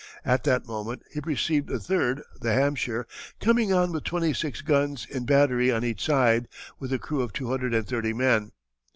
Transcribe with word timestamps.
At 0.25 0.45
that 0.45 0.65
moment 0.65 1.03
he 1.13 1.21
perceived 1.21 1.67
the 1.67 1.79
third, 1.79 2.23
the 2.39 2.53
Hampshire, 2.55 3.05
coming 3.39 3.71
on 3.71 3.91
with 3.91 4.03
twenty 4.03 4.33
six 4.33 4.61
guns 4.63 5.05
in 5.05 5.27
battery 5.27 5.71
on 5.71 5.83
each 5.83 6.03
side, 6.03 6.47
with 6.79 6.91
a 6.91 6.97
crew 6.97 7.21
of 7.21 7.33
two 7.33 7.49
hundred 7.49 7.75
and 7.75 7.85
thirty 7.87 8.11
men. 8.13 8.51